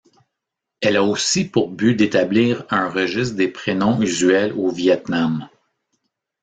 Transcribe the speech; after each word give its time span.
Elle 0.79 0.95
a 0.97 1.03
aussi 1.03 1.45
pour 1.47 1.69
but 1.69 1.93
d'établir 1.93 2.65
un 2.71 2.89
registre 2.89 3.35
des 3.37 3.49
prénoms 3.49 4.01
usuels 4.01 4.51
au 4.53 4.71
Viêt 4.71 5.03
Nam. 5.09 5.47